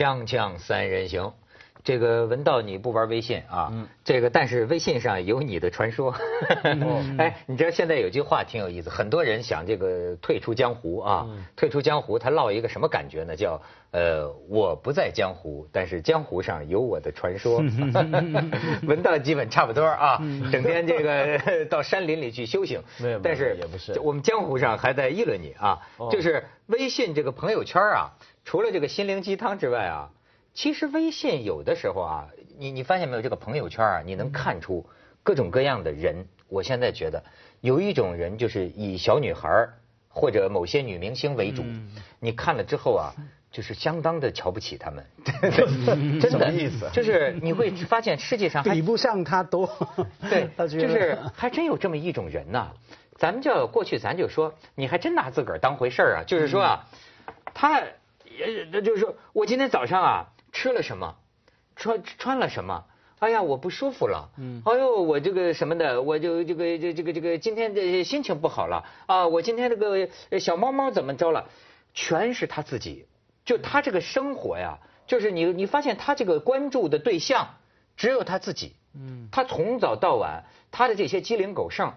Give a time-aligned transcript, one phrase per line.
[0.00, 1.34] 锵锵三人行，
[1.84, 3.68] 这个文道你不玩微信啊？
[3.70, 3.86] 嗯。
[4.02, 6.14] 这个但是微信上有你的传说。
[7.18, 13.36] 哎，你知道现在有句话挺有意思，很多人想这个退出江湖啊，退出江湖，他落一个什么感觉呢？
[13.36, 13.60] 叫
[13.90, 17.62] 呃，我不在江湖，但是江湖上有我的传说。
[18.88, 20.16] 文道基本差不多啊，
[20.50, 22.82] 整天这个 到山林里去修行。
[22.98, 24.00] 没有，但是也不是。
[24.00, 25.78] 我们江湖上还在议论你啊，
[26.10, 28.12] 就是微信这个朋友圈啊。
[28.44, 30.10] 除了这个心灵鸡汤之外啊，
[30.54, 33.22] 其实微信有的时候啊，你你发现没有？
[33.22, 34.84] 这个朋友圈啊，你能看出
[35.22, 36.26] 各种各样的人。
[36.48, 37.22] 我现在觉得
[37.60, 39.68] 有一种人就是以小女孩
[40.08, 41.62] 或者某些女明星为主，
[42.18, 43.14] 你看了之后啊，
[43.52, 45.04] 就是相当的瞧不起他们。
[46.20, 46.90] 真的意思？
[46.92, 49.70] 就是你会发现世界上比不上他多。
[50.28, 52.72] 对， 就是还真有这么一种人呐。
[53.16, 56.24] 咱们叫过去咱就说，你还真拿自个儿当回事儿啊？
[56.26, 56.88] 就是说啊，
[57.54, 57.80] 他。
[58.46, 61.16] 也，那就是说我今天早上啊吃了什么，
[61.76, 62.84] 穿穿了什么，
[63.18, 68.84] 哎呀我不舒服了，嗯，哎呦我这个什么的，我就这个这这个这个今天的心情不好了。
[69.06, 70.08] 啊，我今天这个
[70.40, 71.48] 小猫猫怎么着了，
[71.92, 73.06] 全是他自己，
[73.44, 77.56] 就他这个生活呀，就是你你发现他这个关注的对象
[77.96, 81.92] 只有他自己，嗯，他从早到晚他的这些鸡零狗剩，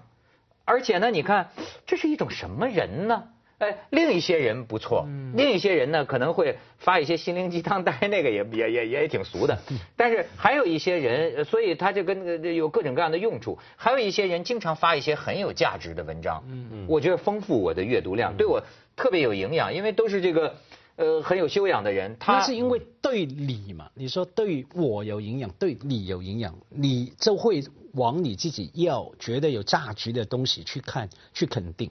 [0.65, 1.51] 而且呢，你看
[1.85, 3.29] 这是一种什么人呢？
[3.63, 9.57] 哎，另一些人不错，另一些人呢可能会发一些心灵鸡汤，当然那个也 也也也挺俗的。
[9.95, 13.57] 但是还有一些人，所以他就跟有各种各样的用处。
[13.77, 18.61] 还有一些人经常发一些很有价值的文章，嗯嗯，我觉得丰富我的阅读量，对我
[18.95, 20.55] 特别有营养，因为都是这个
[20.97, 22.17] 呃很有修养的人。
[22.19, 23.89] 他是因为对你嘛？
[23.95, 31.89] 你说对我有营养，对你有营养，你就会往你自己要觉得有价值的东西去看，去肯定。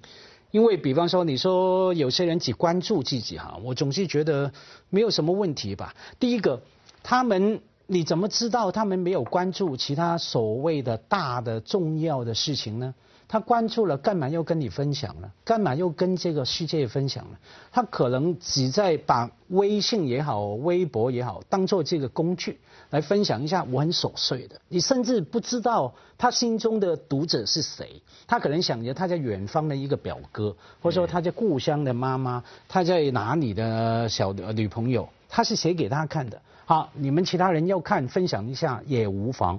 [0.53, 4.53] 因为，比方说，你说有些人只关注自己哈，我总是觉得
[4.91, 5.95] 没有什么问题吧。
[6.21, 6.63] 第一个，
[7.03, 12.95] 他们你怎么知道他们没有关注其他所谓的大的重要的事情呢？
[13.33, 15.33] 他关注了，干嘛要跟你分享呢？
[15.43, 17.39] 干嘛要跟这个世界分享呢？
[17.73, 22.61] 他可能只在把微信也好、微博也好，当做这个工具
[22.91, 24.61] 来分享一下我很琐碎的。
[24.69, 28.03] 你甚至不知道他心中的读者是谁。
[28.27, 36.39] 他可能想着他在远方的一个表哥，或者说他在故乡的妈妈，他在哪里的小女朋友，他是写给他看的？
[36.67, 39.59] 好，你们其他人要看分享一下也无妨。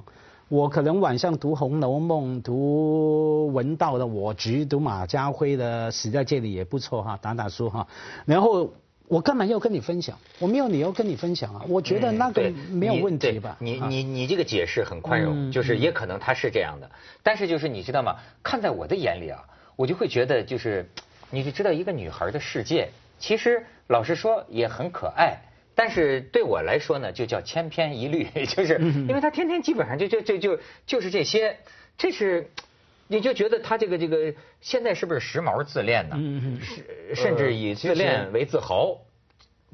[0.50, 7.88] 我可能晚上读《红楼梦》，读文道的《我局》，读马家辉的《死在这里》也不错哈，打打书哈。
[8.26, 8.72] 然后
[9.08, 10.18] 我干嘛要跟你分享？
[10.40, 11.66] 我没有理由跟你分享啊。
[11.68, 13.58] 我觉得那个没有问题吧。
[13.60, 16.92] 你你你这个解释很宽容，就是也可能他是这样的。
[17.24, 18.18] 但是就是你知道吗？
[18.44, 19.44] 看在我的眼里啊，
[19.76, 20.88] 我就会觉得就是，
[21.32, 25.40] 你就知道一个女孩的世界，其实老实说也很可爱。
[25.76, 31.58] 但是对我来说呢，就叫千篇一律， 就是因为他天天基本上就就就就就是这些，
[31.98, 32.50] 这是
[33.08, 36.18] 你就觉得他这个这个现在是不是时髦自恋呢？
[36.62, 38.98] 是甚至以自恋为自豪？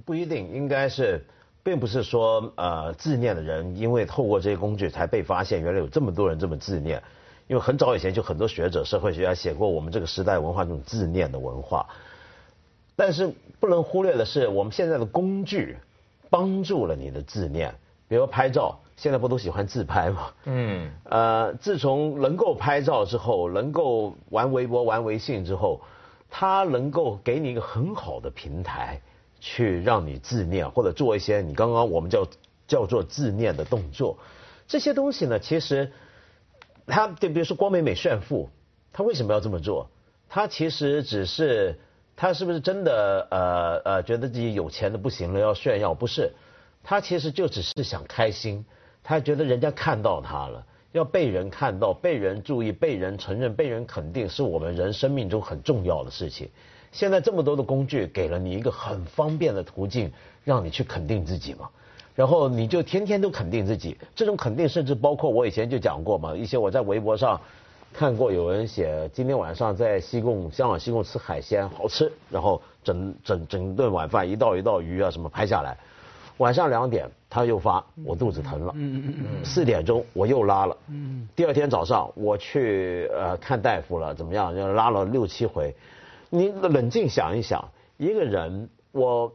[0.06, 1.26] 不一定，应该是
[1.62, 7.02] 并不是说呃自恋的人，因为透过这些工具才被发现，原来有这么多人这么自恋。
[7.48, 11.88] 因为很早以前就很多学者、社会学家写过我们这个时代文化这种自恋的文化，
[12.96, 15.76] 但是不能忽略的是我们现在的工具。
[16.30, 17.74] 帮助了你的自恋，
[18.08, 20.32] 比如拍照，现在不都喜欢自拍吗？
[20.46, 25.82] 嗯，呃，自从能够拍照之后，能够玩微博、玩微信之后，
[26.30, 29.02] 它能够给你一个很好的平台，
[29.40, 32.28] 去让你自恋或者做一些你刚刚我们叫
[32.68, 34.18] 叫做自恋的动作。
[34.68, 35.92] 这些东西呢，其实，
[36.86, 38.50] 他就比如说郭美美炫富，
[38.94, 39.90] 他为什么要这么做？
[40.30, 41.80] 他其实只是。
[42.22, 45.94] 他是不是真的呃呃觉得自己有钱的不行了要炫耀？
[45.94, 46.30] 不是，
[46.84, 48.66] 他其实就只是想开心，
[49.02, 56.50] 他觉得人家看到他了，要被人看到、被人注意、被人承认、被人肯定，是我们人生命中很重要的事情。
[56.92, 60.12] 现在这么多的工具给了你一个很方便的途径，
[60.44, 61.70] 让你去肯定自己嘛，
[62.16, 63.98] 然后你就天天都肯定自己。
[64.14, 67.40] 这种肯定甚至包括我以前就讲过嘛，一些我在微博上。
[67.94, 75.78] 看过有人写今天晚上在西贡香港西贡吃海鲜好吃，然后整整整顿晚饭一道一道鱼啊什么拍下来，
[76.38, 84.56] 晚上两点他又发我肚子疼了，嗯嗯嗯，四点钟我又拉了，嗯，第二天早上我去呃看大夫了怎么样？
[84.56, 85.76] 要拉了六七回，
[86.30, 89.34] 你冷静想一想，一个人我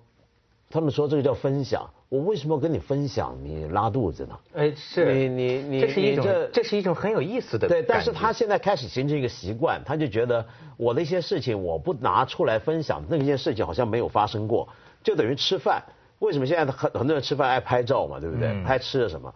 [0.70, 1.90] 他们说这个叫分享。
[2.14, 4.38] 我为什么要跟你分享你拉肚子呢？
[4.54, 10.46] 哎，是你你你，这是一种这是一种很有意思的对，但是他现在开始形成一个习惯，他就觉得
[10.76, 14.68] 我的一些事情我不拿出来分享，那件事情好像没有发生过，
[15.02, 15.82] 就等于吃饭，
[16.20, 18.46] 为什么现在很很多人吃饭爱拍照嘛，对不对？
[18.46, 19.34] 嗯拍吃的什么？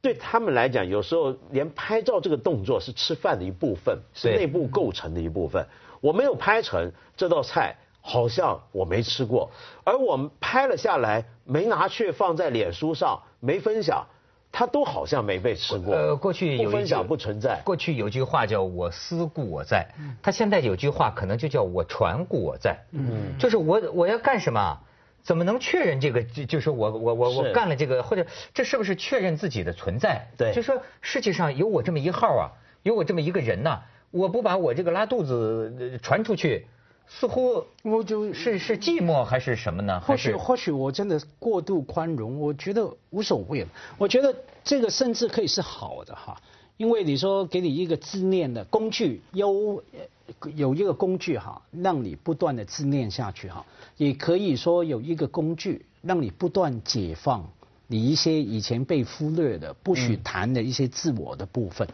[0.00, 5.66] 对他们来讲，有时候连拍照这个动作是吃饭的一部分，是内部构成的一部分。
[6.00, 7.74] 我没有拍成这道菜，
[8.06, 9.50] 好像我没吃过，
[9.82, 14.06] 而我们拍了下来，没拿去放在脸书上，没分享，
[14.52, 15.94] 它都好像没被吃过。
[15.94, 17.62] 呃，过去有一句不分享不存在。
[17.64, 19.88] 过去有句话叫“我思故我在”，
[20.22, 22.78] 他现在有句话可能就叫“我传故我在”。
[22.92, 24.78] 嗯，就是我我要干什么，
[25.22, 26.22] 怎么能确认这个？
[26.22, 30.28] 就就是我我我我干了这个，或者这是不是确认自己的存在？
[30.36, 32.52] 对就说世界上有我这么一号啊，
[32.82, 33.80] 有我这么一个人呐、
[34.10, 36.66] 我不把我这个拉肚子呃传出去，
[37.06, 40.00] 似乎我就是是寂寞还是什么呢？
[40.00, 43.66] 或许或许我真的过度宽容，我觉得无所谓。
[43.98, 44.34] 我觉得
[44.64, 46.36] 这个甚至可以是好的哈，
[46.76, 53.64] 因为你说给你一个自恋的工具，有呃有一个工具哈，让你不断的自恋下去哈，
[53.96, 57.48] 也可以说有一个工具让你不断解放
[57.94, 61.86] 你一些以前被忽略的、不许谈的一些自我的部分。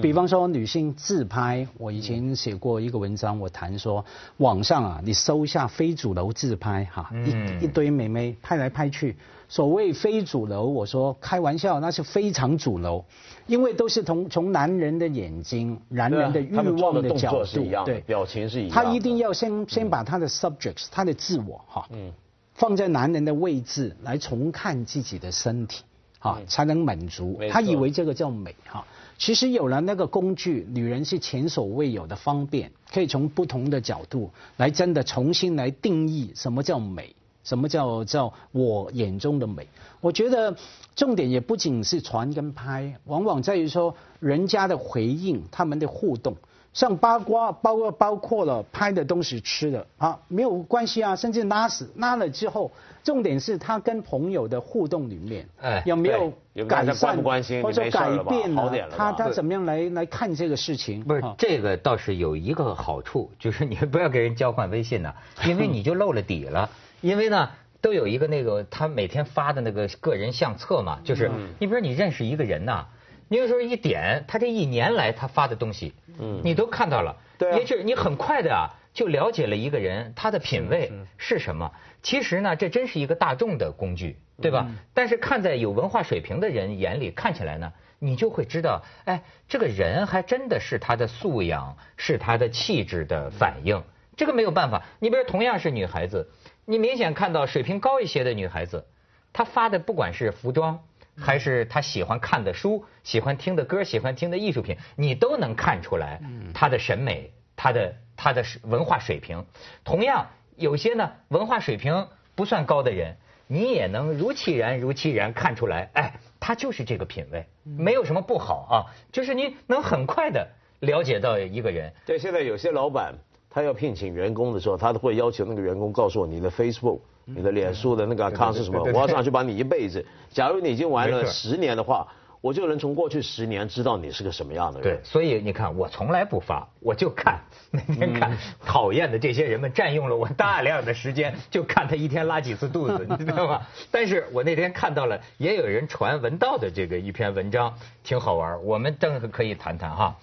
[0.00, 4.04] 比方说女性自拍，我以前写过一个文章，我谈说
[4.36, 9.16] 网上啊，你搜一下非主流自拍哈，嗯一一堆美眉拍来拍去。
[9.48, 13.04] 所谓非主流，我说开玩笑，那是非常主流，
[13.48, 18.74] 因为都是从从男人的眼睛、男人的欲望的角度作是一样，的对，表情是一样的。
[18.76, 22.12] 他一定要先先把他的 subjects，他的自我哈，嗯
[22.58, 25.84] 放在男人的位置来重看自己的身体，
[26.18, 28.84] 哈，才能满足他以为这个叫美哈，
[29.16, 37.14] 其实有了那个工具，女人是前所未有的方便，可以从不同的角度来真的重新来定义什么叫美。
[37.44, 39.66] 什么叫叫我眼中的美？
[40.02, 40.54] 我觉得
[40.94, 46.36] 重点也不仅是传跟拍，往往在于说人家的回应，他们的互动。
[46.78, 52.70] 像八卦，包括包括了拍的东西、吃的啊，没有关系啊，甚至拉屎拉了之后，
[53.02, 56.32] 重点是他跟朋友的互动里面，哎有没有
[56.68, 61.02] 改善，关不关心或者说改变了了他他怎么样来来看这个事情？
[61.02, 61.34] 不是啊。
[61.36, 65.12] 这个倒是有一个好处，就是你不要给人交换微信呐、
[65.48, 66.70] 因为你就露了底了。
[67.00, 71.48] 因为呢，都有一个那个他每天发的那个个人相册嘛，就是嗯。
[71.58, 72.86] 你比如你认识一个人呐、
[73.28, 81.72] 你有时候一点他这一年来他发的东西，嗯你都看到了，对啊也就是你很快的啊就了解了一个人他的品味是什么。
[82.02, 84.68] 其实呢，这真是一个大众的工具，对吧？
[84.94, 93.82] 但是看在有文化水平的人眼里，看起来呢，你就会知道，哎，这个人还真的是他的素养，是他的气质的反应。
[94.16, 94.84] 这个没有办法。
[95.00, 96.30] 你比如同样是女孩子，
[96.64, 98.86] 你明显看到水平高一些的女孩子，
[99.32, 100.84] 她发的不管是服装，
[101.20, 106.20] 还是他喜欢看的书、喜欢听的歌、喜欢听的艺术品，你都能看出来
[106.54, 109.44] 他的审美、他的他的文化水平。
[109.84, 113.16] 同样，有些呢文化水平不算高的人，
[113.46, 118.76] 你也能如其然如其然看出来，哎，他就是这个品味，没有什么不好啊，
[119.12, 120.48] 就是你能很快的
[120.80, 121.92] 了解到一个人。
[122.06, 123.14] 对，现在有些老板
[123.58, 130.06] 他要聘请员工的时候，他都会要求那个员工告诉我你的 Facebook、你的脸书的那个 account 是什么，我要上去帮你一辈子。
[130.30, 132.06] 假如你已经玩了十年的话，
[132.40, 135.00] 我就能从过去十年知道你是个什么样的人对，。
[135.02, 137.40] 所以你看，我从来不发，我就看
[137.72, 143.62] 那天看讨厌的这些人们占用了我大量的时间，就看他一天拉几次肚子， 你知道吗？
[143.90, 147.74] 但是我那天看到了，也有人传文道的这个一篇文章，
[148.04, 150.16] 挺好玩，我们正可以谈谈哈，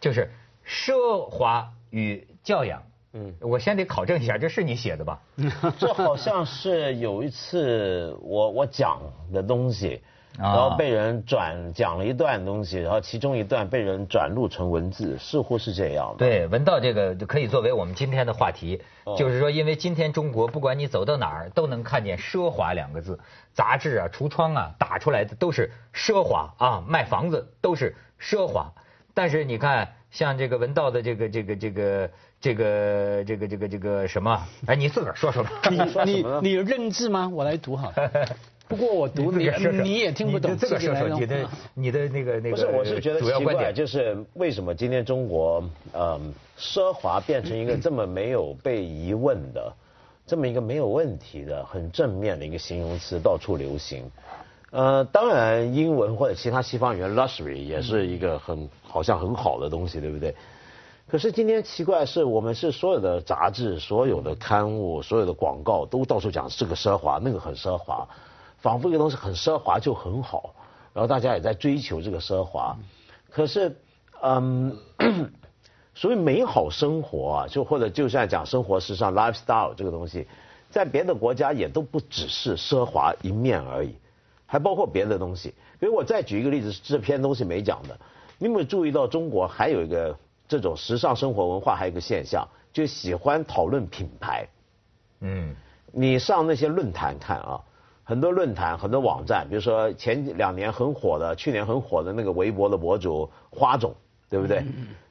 [0.00, 0.30] 就是
[0.64, 2.80] 奢华与教养。
[3.12, 5.20] 嗯，我先得考证一下，这是你写的吧？
[5.78, 9.00] 这好像是有一次我我讲
[9.32, 10.00] 的东西，
[10.38, 16.18] 啊然后被人转讲了一段东西，然后其中一段被人转录成文字，似乎是这样的。
[16.18, 23.18] 对，文道这个可以作为我们今天的话题，哦就是说，因为今天中国不管你走到哪儿，都能看见“奢华”两个字，
[23.54, 28.72] 杂志啊、橱窗啊打出来的都是奢华啊，卖房子都是奢华。
[29.16, 35.50] 但是你看，像这个文道的这个这个这个这个这个这个这个什么，哎，你自个儿说说吧。
[35.70, 37.26] 你你 你有认字吗？
[37.26, 38.28] 我来读好了。
[38.68, 39.48] 不过我读你
[39.82, 43.74] 你也听不懂，你自个儿说说你的你的那个那个不是，我是觉得奇怪，主要观点。
[43.74, 49.72] 就是为什么今天中国，嗯，奢华变成一个这么没有被疑问的，
[50.26, 54.04] 这么一个没有问题的、很正面的一个形容词，到处流行。
[54.70, 60.34] 呃，当然，英文或者其他西方语言 luxury 也是一个很好像很好的东西，对不对？
[61.08, 68.08] 可是今天奇怪是，我们是所有的杂志、所有的刊物、所有的广告都到处讲这个奢华，那个很奢华，
[68.58, 70.52] 仿佛一个东西很奢华就很好，
[70.92, 72.76] 然后大家也在追求这个奢华。
[73.30, 73.76] 可是，
[74.20, 74.76] 嗯，
[75.94, 80.26] 所谓美好生活啊，就或者就像讲生活时尚 lifestyle 这个东西，
[80.70, 83.94] 在别的国家也都不只是奢华一面而已，
[84.46, 85.54] 还包括别的东西。
[85.78, 87.98] 比如我再举一个例子，这篇东西没讲的，
[88.38, 90.16] 你有没有注意到中国还有一个
[90.48, 94.46] 这种时尚生活文化，还有一个现象，就喜欢讨论品牌。
[95.20, 95.54] 嗯，
[95.92, 97.60] 你上那些论坛看啊，
[98.04, 103.94] 很多论坛、很多网站，比如说前两年很火的、去年很火的那个微博的博主花总，
[104.30, 104.64] 对不对？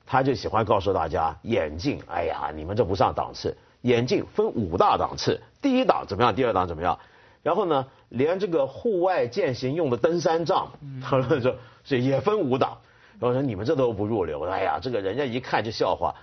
[0.08, 3.58] 他就喜欢告诉大家，眼镜，哎呀，你们这不上档次。
[3.82, 6.34] 眼镜分五大档次，第一档怎么样？
[6.34, 6.98] 第二档怎么样？
[7.46, 12.80] 然后呢，连这个户外践行用的登山杖，他说这也分五档。
[13.20, 16.16] 然后说你们这都不入流，哎呀，这个人家一看就笑话。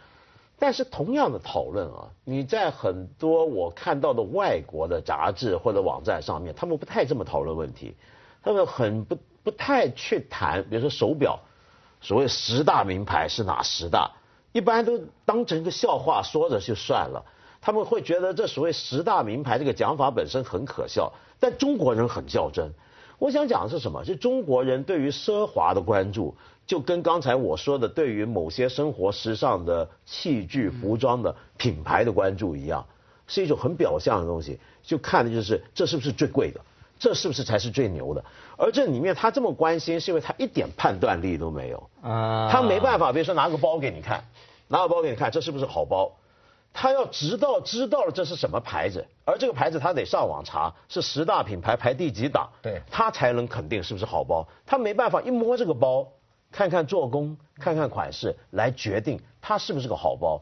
[0.59, 7.95] 但是同样的讨论啊，你在很多我看到的外国的杂志或者网站上面，他们不太这么讨论问题，
[8.43, 11.39] 他们很不不太去谈，比如说手表，
[12.01, 14.11] 所谓十大名牌是哪十大，
[14.51, 17.25] 一般都当成一个笑话说着就算了。
[17.63, 22.71] 他们会觉得这所谓十大名牌这个讲法本身很可笑，但中国人很较真。
[23.19, 24.05] 我想讲的是什么？
[24.05, 26.35] 就中国人对于奢华的关注。
[26.65, 32.87] 就跟刚才我说的，对于某些生活时尚的器具、服装的品牌的关注一样，
[33.27, 34.59] 是一种很表象的东西。
[34.83, 36.61] 就看的就是这是不是最贵的，
[37.01, 38.25] 这是不是才是最牛的。
[38.57, 41.91] 而这里面他这么关心，是因为他一点判断力都没有。
[42.01, 44.25] 啊，他没办法，比如说拿个包给你看，
[44.69, 46.13] 拿个包给你看，这是不是好包？
[46.73, 54.47] 他要直到知道了这是什么牌子，而这个牌子他得上网查是十大品牌排第几档，对，他才能肯定是不是好包。
[54.65, 56.07] 他没办法一摸这个包。
[56.55, 60.39] 看看做工，看看款式，来决定它是不是个好包。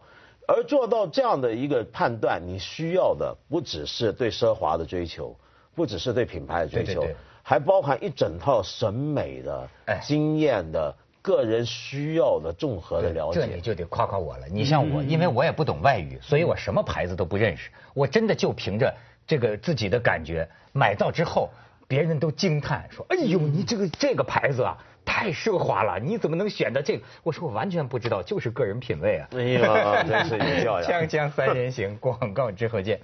[0.49, 5.37] 而做到这样的一个判断，你需要的不只是对奢华的追求，
[5.73, 7.07] 不只是对品牌的追求，
[7.45, 9.69] 还包含一整套审美的、
[10.03, 13.41] 经验的、个人需要的综合的了解。
[13.41, 14.47] 这你就得夸夸我了。
[14.49, 17.71] 你像我，因为我也不懂外语，所以我什么牌子都不认识。
[17.95, 18.95] 我真的就凭着
[19.27, 21.51] 这个自己的感觉买到之后，
[21.87, 27.05] 别人都惊叹说：“哎呦，你这个这个牌子啊！”太奢华了，你怎么能选择这个？
[27.25, 29.29] 我说我完全不知道，就是个人品味啊。
[29.33, 30.89] 哎呀，真是有教养。
[30.89, 33.01] 锵锵三人行，广告之后见。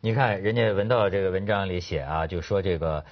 [0.00, 3.04] 你看人家文道这个文章里写啊，就说这个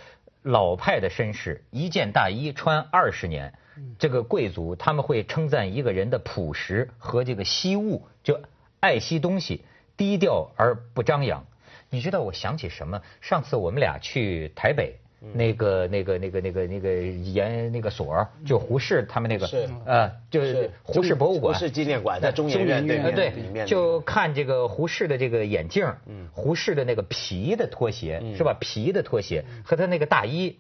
[0.43, 3.53] 老派的绅士一件大衣穿二十年，
[3.99, 8.41] 这个贵族他们会称赞一个人的朴实和这个惜物，就
[8.81, 9.65] 爱惜东西，
[9.97, 11.45] 低调而不张扬。
[11.91, 13.03] 你知道我想起什么？
[13.21, 14.99] 上次我们俩去台北。
[15.35, 19.47] 那个、那个、那个、那个、那个研那个所，就胡适他们那个，
[19.85, 25.93] 呃，就是胡适博物馆、胡适纪念馆在中研院对对，就看这个胡适的这个眼镜，
[26.33, 28.57] 胡适的那个皮的拖鞋是吧？
[28.61, 30.57] 皮的拖鞋和他那个大衣，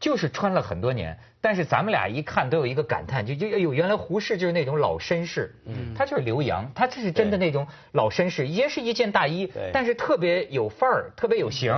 [0.00, 5.54] 就是穿了很多年，但是咱们俩一看都有一个感叹，就就哎呦，原来胡适就是那种老绅士，
[5.94, 11.72] 他就是留洋，他这是真的那种老绅士，也是一件大衣，但是特别有范儿，特别有型，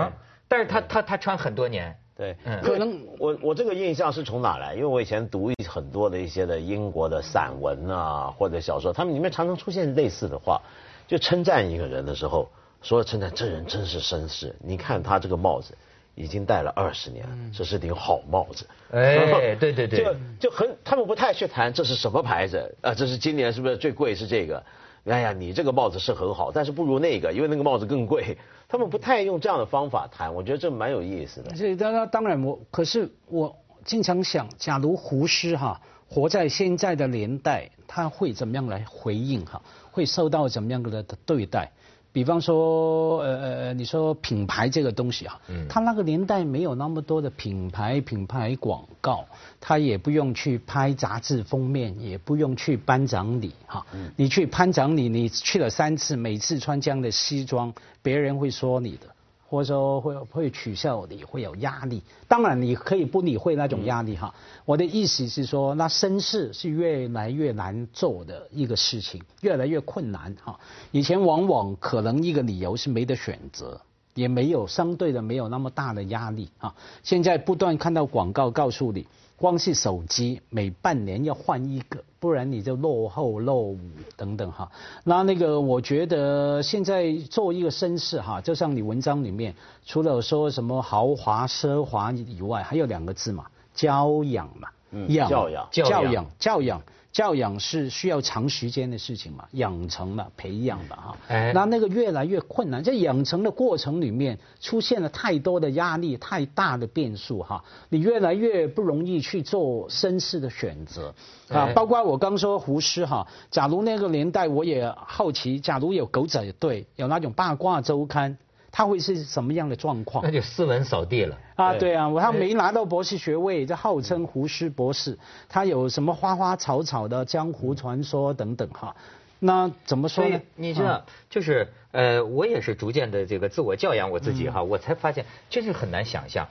[0.49, 1.99] 但是他他他穿很多年。
[2.23, 4.75] 对，可能我我这个印象是从哪来？
[4.75, 10.61] 因为我以前读很多的一些的英国的散文啊，或者小说，他们里面常常出现类似的话，
[11.09, 12.49] 就称赞一个人的时候，
[12.81, 14.55] 说称赞这人真是绅士。
[14.61, 15.77] 你看他这个帽子，
[16.15, 18.65] 已经戴了二十年，这是顶好帽子。
[18.93, 24.63] 哎， 对对对，就就很他们不太去谈这是什么牌子啊，这是今年是不是最贵是这个？
[25.05, 28.39] 哎呀，你这个帽子是很好，但是不如那个，因为那个帽子更贵。
[28.69, 31.51] 他们不太用这样的方法谈，我觉得这蛮有意思的。
[31.55, 33.55] 这当然当然，我可是我
[33.85, 39.61] 经常想，假如胡适哈活在现在的年代，他会怎么样来回应哈？
[39.91, 41.73] 会受到怎么样的对待？
[42.13, 49.25] 比方说，呃呃呃，你说品牌这个东西啊，他那个年代没有那么多的品牌品牌广告，
[49.61, 53.87] 他也不用去拍杂志封面，也不用去颁奖礼哈。
[54.17, 59.07] 你去颁奖礼，你去了三次，每次穿这样的西装，别人会说你的。
[59.53, 62.03] 或者说会会取笑你，会有压力。
[62.27, 64.35] 当然你可以不理会那种压力哈。
[64.65, 70.59] 我的意思是说，那绅士是越来越难做的一个事情，越来越困难哈。
[70.91, 73.79] 以前往往可能一个理由是没得选择，
[74.15, 76.75] 也没有相对的没有那么大的压力啊。
[77.03, 79.07] 现在不断看到广告告诉你。
[79.43, 83.77] 光是手机每半年要换一个，不然你就落后落伍
[84.17, 84.71] 等等哈。
[85.03, 89.53] 那那个我觉得现在做一个绅士哈，就像你文章里面
[89.85, 93.45] 除了说什么豪华奢华以外，还有两个字嘛，
[93.75, 94.69] 教养嘛，
[95.09, 96.81] 养教养教养教养。
[97.13, 101.15] 教养是需要长时间的事情嘛，养成了、培养的哈。
[101.29, 107.63] 那那个越来越困难，在养成的过程里面出现了太多的压力、太大的变数哈。
[107.91, 111.15] 你越来越不容易去做绅士的选择
[111.49, 111.71] 啊。
[111.75, 118.39] 包括我刚说胡适哈，假如那个年代我也好奇，假如有狗仔队，有那种八卦周刊。
[118.73, 120.31] 他会是什么样的状况那？
[120.31, 121.39] 就斯文扫地了。
[121.57, 128.97] 啊，对对啊，我他没拿到博士学位，这号称胡适博士，他有什么花花草草的江湖传说等等哈，
[129.39, 130.41] 那怎么说呢？
[130.57, 136.49] 你知道，就是呃，我也是逐渐的这个自我教养我自己哈，我才发现真是很难想象，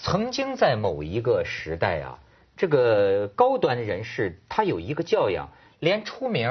[0.00, 2.18] 曾经在某一个时代啊，
[2.56, 5.48] 这个高端人士他有一个教养，
[5.80, 6.48] 连出名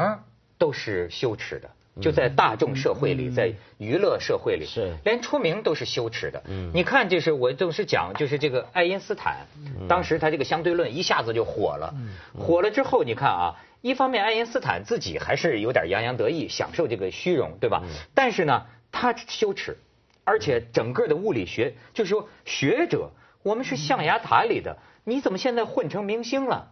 [0.58, 1.70] 都是羞耻的。
[2.02, 4.94] 就在大众社会里，在娱乐社会里，是。
[5.04, 6.42] 连出名都是羞耻的。
[6.48, 6.72] 嗯。
[6.74, 9.46] 你看，就是我总是讲，就是这个爱因斯坦，
[9.88, 11.94] 当时他这个相对论一下子就火了，
[12.38, 17.84] 火了之后，你看啊，一方面爱因斯坦自己还是有点洋洋得意，享受这个虚荣，对吧？
[18.16, 19.78] 但是呢，他羞耻，
[20.24, 23.12] 而且整个的物理学，就是说学者，
[23.44, 26.72] 我们是象牙塔里的，你怎么现在混成明星了？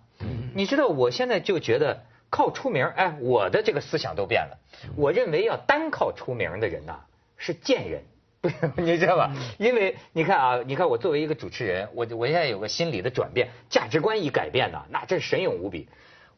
[0.54, 4.58] 你知道，我现在就觉得靠出名，哎，我的这个思想都变了。
[4.96, 7.02] 我认为要单靠出名的人呐、
[7.38, 8.02] 是贱人。
[8.42, 9.36] 不是，你知道吧？
[9.60, 15.88] 因为你看啊，你看我作为一个主持人，我我现在有个心理的转变，价值观一改变呐，那真是神勇无比。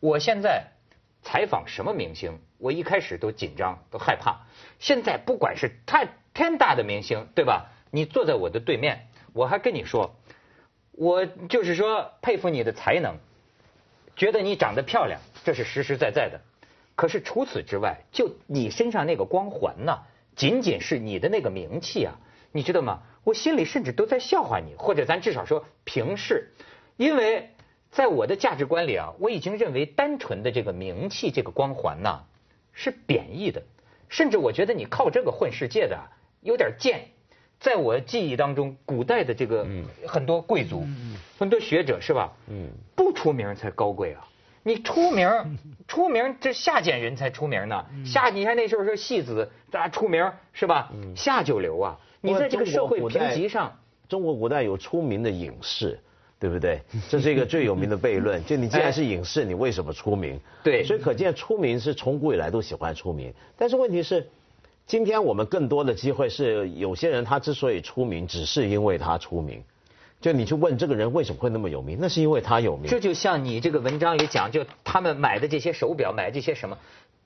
[0.02, 0.66] 我现在
[1.22, 4.42] 采访什么明星，我一开始都紧张，都害怕。
[4.80, 7.70] 现在不管是太天大的明星，对吧？
[7.90, 10.16] 你坐在我的对面，我还跟你说，
[10.92, 13.16] 我就是说佩服你的才能，
[14.16, 16.40] 觉得你长得漂亮，这是实实在在的。
[16.96, 20.04] 可是除此之外，就你身上那个光环呐、
[20.36, 22.20] 仅仅是你的那个名气啊，
[22.52, 23.02] 你知道吗？
[23.24, 26.52] 我心里甚至都在笑话你，或者咱至少说平视，
[26.98, 27.50] 因为
[27.90, 32.26] 在我的价值观里啊，我已经认为单纯的这个名气、这个光环呐、
[32.74, 33.64] 是贬义的，
[34.10, 36.00] 甚至我觉得你靠这个混世界的
[36.42, 37.08] 有点贱。
[37.64, 39.66] 在我记忆当中，古代的这个
[40.06, 40.86] 很多贵族、
[41.40, 42.30] 很多学者是吧？
[42.50, 44.28] 嗯不出名才高贵啊！
[44.64, 45.30] 你出名，
[45.88, 47.86] 出名这下贱人才出名呢。
[48.06, 50.92] 下你看那时候说戏子咋出名是吧？
[51.16, 51.98] 下九流啊！
[52.20, 53.74] 你在这个社会评级上，
[54.10, 55.98] 中国古代有出名的隐士，
[56.38, 56.82] 对不对？
[57.08, 58.44] 这是一个最有名的悖论。
[58.46, 60.38] 就你既然是隐士，你为什么出名？
[60.66, 63.34] 对所以可见出名是从古以来都喜欢出名。
[63.56, 64.30] 但是问题是，
[64.86, 69.64] 今天我们更多的机会是，有些人他之所以出名，只是因为他出名。
[70.22, 72.90] 就你去问这个人为什么会那么有名，那是因为他有名。
[72.90, 76.78] 这就像你这个文章里讲，就他们买的这些手表，买这些什么，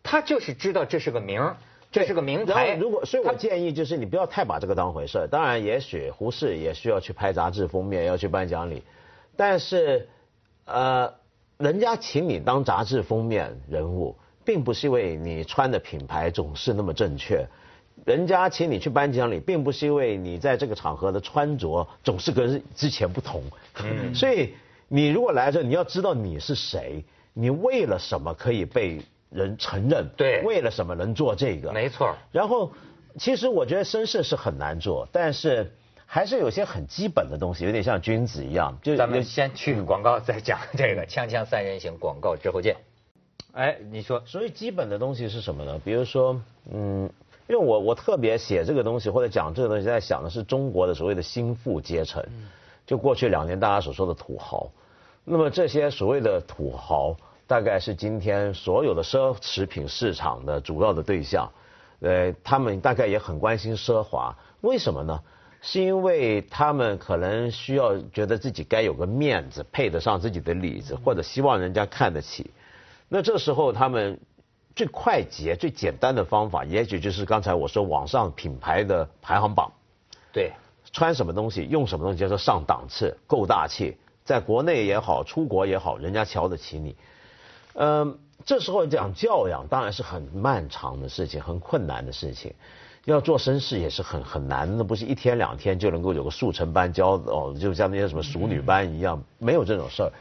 [0.01, 1.57] 他就是知道这是个名儿，
[1.91, 2.75] 这是个名然牌。
[2.75, 5.27] 后如果，所以我建议就是你不要太把这个当回事儿。
[5.27, 8.81] 当然，也许胡适也需要去拍杂志封面，要去颁奖礼，
[9.35, 10.07] 但是，
[10.65, 11.13] 呃，
[11.57, 14.15] 人家请你当杂志封面人物，
[14.47, 17.45] 并不是因为你穿的品牌总是那么正确。
[18.05, 23.43] 人家请你去颁奖礼，并不是因为你在这个场合的穿着总是跟之前不同。
[23.83, 24.53] 嗯所以
[24.87, 30.07] 你如果来这，你要知道你是谁，你为了什么可以被人承认？
[30.15, 31.73] 对为了什么能做这个？
[31.73, 32.15] 没错。
[32.31, 32.71] 然后，
[33.17, 35.73] 其实我觉得绅士是很难做，但是
[36.05, 38.77] 还是有些很基本的东西，有点像君子一样。
[38.81, 42.77] 就咱们有先去广告，再讲这个锵锵三人行广告之后见。
[43.53, 45.79] 哎，你说所以基本的东西是什么呢？
[45.83, 46.39] 比如说，
[46.71, 47.09] 嗯，
[47.47, 52.23] 因为我我特别写这个东西或者讲这个东西，在想的是中国的所谓的新富阶层，
[52.85, 54.69] 就过去两年大家所说的土豪。
[55.23, 57.15] 那么这些所谓的土豪，
[57.47, 61.51] 大概是今天所有的奢侈品市场的主要的对象。
[61.99, 65.19] 呃，他们大概也很关心奢华，为什么呢？
[65.59, 72.51] 是因为他们可能需要觉得自己该有个面子，配得上自己的里子，或者希望人家看得起。
[73.09, 74.19] 那这时候他们
[74.75, 79.71] 最快捷、最简单的方法，也许就是刚才我说网上品牌的排行榜，
[80.31, 80.51] 对，
[80.91, 86.95] 穿什么东西、用什么东西叫做上档次、够大气，在国内也好，出国也好，人家瞧得起你。
[87.73, 92.53] 嗯，这时候讲教养当然是很漫长的事情，很困难的事情。
[93.05, 100.11] 要做绅士也是很很难的，不是一天两天就能够有个速成班教哦，就像那些什么熟女班一样，没有这种事儿。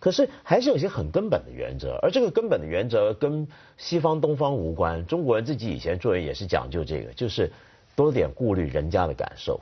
[0.00, 5.06] 可是还是有一些很根本的原则，而这个根本的原则跟西方东方无关。
[5.06, 7.52] 中国人自己以前做人也是讲究这个，就是
[7.94, 9.60] 多点顾虑人家的感受，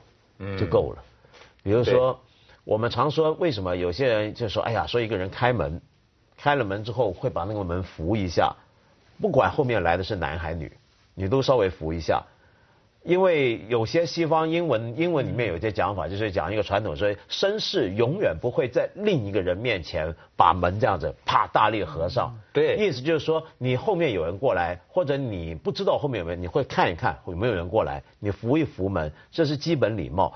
[0.57, 1.03] 就够了。
[1.61, 2.21] 比如说，
[2.63, 5.81] 我们常说为什么有些人就说，哎呀，说一个人开门，
[6.37, 8.55] 开了门之后会把那个门扶一下，
[9.19, 10.71] 不管后面来的是男还女，
[11.15, 12.23] 你都稍微扶一下。
[13.09, 22.39] 因为有些西方英文英文里面有一些讲法，就是讲一个传统说，绅士永远不会在另一个人面前把门这样子啪大力合上。
[22.53, 30.31] 对意思就是说，你后面有人过来，或者你不知道后面有没有，你会看一看有没有人过来，你扶一扶门，这是基本礼貌。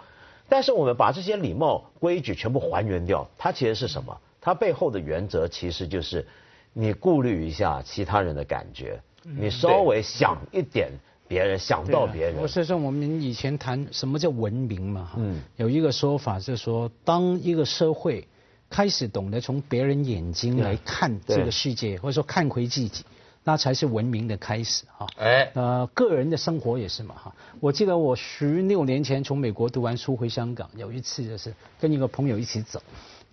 [0.50, 4.20] 但是我们把这些礼貌规矩全部还原掉，它其实是什么？
[4.42, 6.26] 它背后的原则其实就是，
[6.74, 10.90] 你顾虑一下其他人的感觉，你稍微想一点。
[11.34, 12.36] 别人，想到别人。
[12.38, 18.28] 我是说，我们以前谈什么叫文明嘛，嗯，有一个说法是说，当一个社会
[18.70, 23.04] 开始懂得从别人眼睛来看这个世界，或者说看回自己。
[23.46, 27.36] 那才是文明的开始哈，哎，呃，个人的生活也是嘛哈。
[27.60, 32.82] 我记得我十六年前从美国读完书回香港，有一次就是跟一个朋友一起走，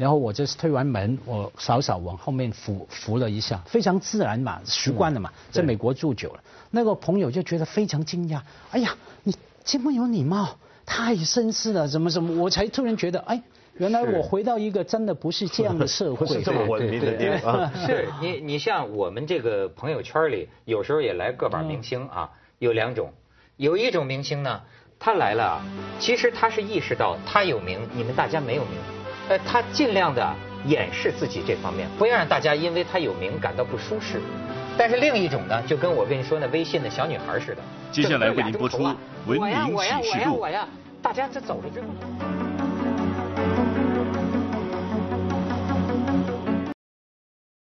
[0.00, 13.42] 然后我就是推完门，我稍稍往后面扶扶了一下，非常自然嘛，习惯了嘛，在美国住久了，那个朋友就觉得非常惊讶，哎呀，你这么有礼貌，太绅士了，怎么怎么，我才突然觉得，哎。
[13.74, 17.72] 原来我回到一个真的不是这样的社会，是 这么文明的地方。
[17.86, 23.12] 是你，你像我们这个朋友圈里，有时候也来个把明星啊，有两种，
[23.56, 24.60] 有一种明星呢，
[24.98, 25.62] 他来了，
[25.98, 28.72] 其实他是意识到他有名，你们大家没有名，
[29.30, 30.28] 呃，他尽量的
[30.66, 34.20] 掩饰自己这方面，不要让大家因为他有名感到不舒适。
[34.76, 37.62] 但是另一种呢，就跟我跟你说那微信的小女孩似的，
[37.92, 38.78] 接下来为您播出
[39.26, 39.72] 《文明启示录》。
[39.76, 40.68] 我呀我呀我呀，
[41.00, 42.49] 大家这走了之后。